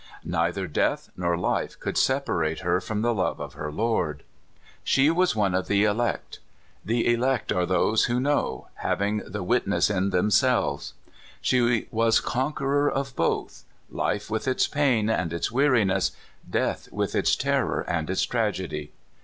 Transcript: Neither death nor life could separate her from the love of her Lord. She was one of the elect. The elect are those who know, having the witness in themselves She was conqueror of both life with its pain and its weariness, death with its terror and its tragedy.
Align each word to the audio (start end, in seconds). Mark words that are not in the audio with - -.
Neither 0.25 0.65
death 0.65 1.11
nor 1.15 1.37
life 1.37 1.79
could 1.79 1.95
separate 1.95 2.61
her 2.61 2.81
from 2.81 3.03
the 3.03 3.13
love 3.13 3.39
of 3.39 3.53
her 3.53 3.71
Lord. 3.71 4.23
She 4.83 5.11
was 5.11 5.35
one 5.35 5.53
of 5.53 5.67
the 5.67 5.83
elect. 5.83 6.39
The 6.83 7.13
elect 7.13 7.51
are 7.51 7.67
those 7.67 8.05
who 8.05 8.19
know, 8.19 8.67
having 8.77 9.17
the 9.17 9.43
witness 9.43 9.91
in 9.91 10.09
themselves 10.09 10.95
She 11.39 11.87
was 11.91 12.19
conqueror 12.19 12.89
of 12.89 13.15
both 13.15 13.63
life 13.91 14.27
with 14.31 14.47
its 14.47 14.65
pain 14.65 15.07
and 15.07 15.31
its 15.31 15.51
weariness, 15.51 16.13
death 16.49 16.91
with 16.91 17.13
its 17.13 17.35
terror 17.35 17.81
and 17.81 18.09
its 18.09 18.23
tragedy. 18.23 18.93